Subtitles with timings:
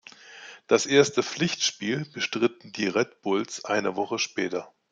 [0.65, 4.73] Das erste Pflichtspiel bestritten die Red Bulls eine Woche später.